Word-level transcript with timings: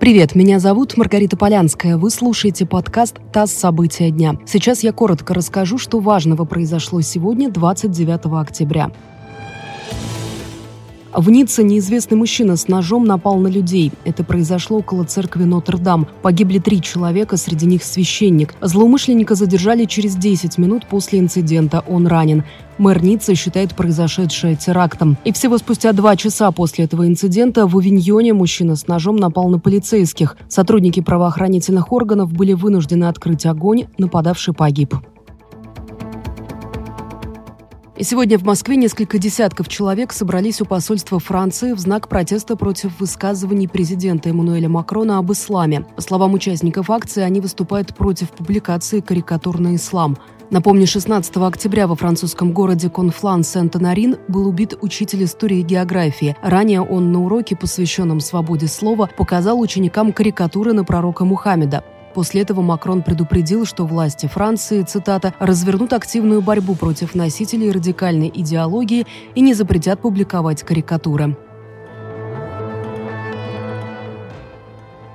Привет, 0.00 0.34
меня 0.34 0.58
зовут 0.60 0.96
Маргарита 0.96 1.36
Полянская. 1.36 1.98
Вы 1.98 2.08
слушаете 2.08 2.64
подкаст 2.64 3.16
«ТАСС. 3.34 3.52
События 3.52 4.10
дня». 4.10 4.36
Сейчас 4.46 4.82
я 4.82 4.92
коротко 4.92 5.34
расскажу, 5.34 5.76
что 5.76 6.00
важного 6.00 6.46
произошло 6.46 7.02
сегодня, 7.02 7.50
29 7.50 8.40
октября. 8.40 8.92
В 11.12 11.28
Ницце 11.28 11.64
неизвестный 11.64 12.16
мужчина 12.16 12.54
с 12.54 12.68
ножом 12.68 13.04
напал 13.04 13.36
на 13.38 13.48
людей. 13.48 13.90
Это 14.04 14.22
произошло 14.22 14.78
около 14.78 15.02
церкви 15.02 15.42
Нотр-Дам. 15.42 16.06
Погибли 16.22 16.60
три 16.60 16.80
человека, 16.80 17.36
среди 17.36 17.66
них 17.66 17.82
священник. 17.82 18.54
Злоумышленника 18.60 19.34
задержали 19.34 19.86
через 19.86 20.14
10 20.14 20.56
минут 20.58 20.86
после 20.86 21.18
инцидента. 21.18 21.82
Он 21.88 22.06
ранен. 22.06 22.44
Мэр 22.78 23.02
Ниццы 23.02 23.34
считает 23.34 23.74
произошедшее 23.74 24.54
терактом. 24.54 25.18
И 25.24 25.32
всего 25.32 25.58
спустя 25.58 25.92
два 25.92 26.14
часа 26.14 26.52
после 26.52 26.84
этого 26.84 27.08
инцидента 27.08 27.66
в 27.66 27.74
Увиньоне 27.74 28.32
мужчина 28.32 28.76
с 28.76 28.86
ножом 28.86 29.16
напал 29.16 29.48
на 29.48 29.58
полицейских. 29.58 30.36
Сотрудники 30.48 31.00
правоохранительных 31.00 31.90
органов 31.92 32.32
были 32.32 32.52
вынуждены 32.52 33.06
открыть 33.06 33.46
огонь, 33.46 33.86
нападавший 33.98 34.54
погиб. 34.54 34.94
И 38.00 38.02
сегодня 38.02 38.38
в 38.38 38.44
Москве 38.44 38.76
несколько 38.76 39.18
десятков 39.18 39.68
человек 39.68 40.14
собрались 40.14 40.62
у 40.62 40.64
посольства 40.64 41.18
Франции 41.18 41.74
в 41.74 41.78
знак 41.78 42.08
протеста 42.08 42.56
против 42.56 42.98
высказываний 42.98 43.68
президента 43.68 44.30
Эммануэля 44.30 44.70
Макрона 44.70 45.18
об 45.18 45.30
исламе. 45.32 45.84
По 45.96 46.00
словам 46.00 46.32
участников 46.32 46.88
акции, 46.88 47.22
они 47.22 47.40
выступают 47.40 47.94
против 47.94 48.30
публикации 48.30 49.00
карикатур 49.00 49.60
на 49.60 49.76
ислам. 49.76 50.16
Напомню, 50.48 50.86
16 50.86 51.36
октября 51.36 51.86
во 51.86 51.94
французском 51.94 52.52
городе 52.52 52.88
Конфлан-Сент-Анарин 52.88 54.16
был 54.28 54.48
убит 54.48 54.78
учитель 54.80 55.24
истории 55.24 55.58
и 55.58 55.62
географии. 55.62 56.34
Ранее 56.40 56.80
он 56.80 57.12
на 57.12 57.22
уроке, 57.22 57.54
посвященном 57.54 58.20
свободе 58.20 58.66
слова, 58.66 59.10
показал 59.14 59.60
ученикам 59.60 60.14
карикатуры 60.14 60.72
на 60.72 60.84
пророка 60.84 61.26
Мухаммеда. 61.26 61.84
После 62.14 62.42
этого 62.42 62.60
Макрон 62.60 63.02
предупредил, 63.02 63.64
что 63.64 63.86
власти 63.86 64.26
Франции, 64.26 64.82
цитата, 64.82 65.32
«развернут 65.38 65.92
активную 65.92 66.42
борьбу 66.42 66.74
против 66.74 67.14
носителей 67.14 67.70
радикальной 67.70 68.30
идеологии 68.34 69.06
и 69.34 69.40
не 69.40 69.54
запретят 69.54 70.00
публиковать 70.00 70.62
карикатуры». 70.62 71.36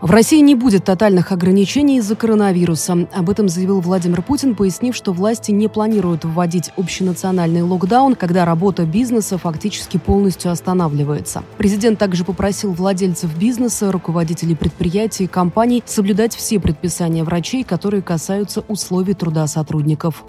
В 0.00 0.12
России 0.12 0.38
не 0.38 0.54
будет 0.54 0.84
тотальных 0.84 1.32
ограничений 1.32 1.98
из-за 1.98 2.14
коронавируса. 2.14 3.08
Об 3.12 3.30
этом 3.30 3.48
заявил 3.48 3.80
Владимир 3.80 4.22
Путин, 4.22 4.54
пояснив, 4.54 4.94
что 4.94 5.12
власти 5.12 5.50
не 5.50 5.66
планируют 5.66 6.24
вводить 6.24 6.70
общенациональный 6.76 7.62
локдаун, 7.62 8.14
когда 8.14 8.44
работа 8.44 8.84
бизнеса 8.84 9.38
фактически 9.38 9.96
полностью 9.96 10.52
останавливается. 10.52 11.42
Президент 11.56 11.98
также 11.98 12.24
попросил 12.24 12.72
владельцев 12.72 13.36
бизнеса, 13.36 13.90
руководителей 13.90 14.54
предприятий 14.54 15.24
и 15.24 15.26
компаний 15.26 15.82
соблюдать 15.84 16.36
все 16.36 16.60
предписания 16.60 17.24
врачей, 17.24 17.64
которые 17.64 18.00
касаются 18.00 18.60
условий 18.68 19.14
труда 19.14 19.48
сотрудников. 19.48 20.22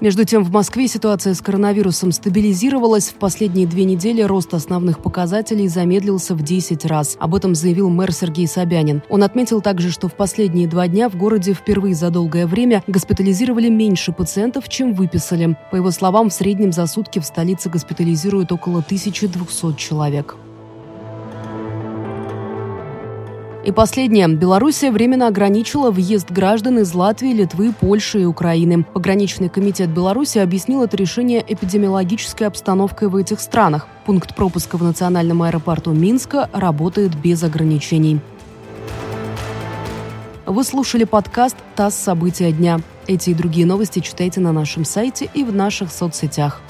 Между 0.00 0.24
тем, 0.24 0.44
в 0.44 0.52
Москве 0.52 0.86
ситуация 0.86 1.34
с 1.34 1.40
коронавирусом 1.40 2.12
стабилизировалась. 2.12 3.08
В 3.08 3.14
последние 3.14 3.66
две 3.66 3.84
недели 3.84 4.22
рост 4.22 4.54
основных 4.54 5.02
показателей 5.02 5.66
замедлился 5.66 6.36
в 6.36 6.42
10 6.42 6.84
раз. 6.84 7.16
Об 7.18 7.34
этом 7.34 7.56
заявил 7.56 7.90
мэр 7.90 8.12
Сергей 8.12 8.46
Собянин. 8.46 9.02
Он 9.08 9.24
отметил 9.24 9.60
также, 9.60 9.90
что 9.90 10.06
в 10.06 10.14
последние 10.14 10.68
два 10.68 10.86
дня 10.86 11.08
в 11.08 11.16
городе 11.16 11.52
впервые 11.52 11.96
за 11.96 12.10
долгое 12.10 12.46
время 12.46 12.84
госпитализировали 12.86 13.68
меньше 13.68 14.12
пациентов, 14.12 14.68
чем 14.68 14.94
выписали. 14.94 15.56
По 15.72 15.76
его 15.76 15.90
словам, 15.90 16.30
в 16.30 16.32
среднем 16.32 16.70
за 16.70 16.86
сутки 16.86 17.18
в 17.18 17.24
столице 17.24 17.68
госпитализируют 17.68 18.52
около 18.52 18.78
1200 18.78 19.76
человек. 19.76 20.36
И 23.68 23.70
последнее. 23.70 24.26
Белоруссия 24.28 24.90
временно 24.90 25.26
ограничила 25.26 25.90
въезд 25.90 26.30
граждан 26.30 26.78
из 26.78 26.94
Латвии, 26.94 27.34
Литвы, 27.34 27.74
Польши 27.78 28.22
и 28.22 28.24
Украины. 28.24 28.82
Пограничный 28.94 29.50
комитет 29.50 29.90
Беларуси 29.90 30.38
объяснил 30.38 30.84
это 30.84 30.96
решение 30.96 31.44
эпидемиологической 31.46 32.46
обстановкой 32.46 33.08
в 33.08 33.16
этих 33.16 33.40
странах. 33.40 33.86
Пункт 34.06 34.34
пропуска 34.34 34.78
в 34.78 34.82
национальном 34.82 35.42
аэропорту 35.42 35.92
Минска 35.92 36.48
работает 36.54 37.14
без 37.14 37.42
ограничений. 37.42 38.20
Вы 40.46 40.64
слушали 40.64 41.04
подкаст 41.04 41.56
«ТАСС. 41.76 41.94
События 41.94 42.52
дня». 42.52 42.80
Эти 43.06 43.30
и 43.30 43.34
другие 43.34 43.66
новости 43.66 43.98
читайте 43.98 44.40
на 44.40 44.52
нашем 44.52 44.86
сайте 44.86 45.28
и 45.34 45.44
в 45.44 45.54
наших 45.54 45.92
соцсетях. 45.92 46.62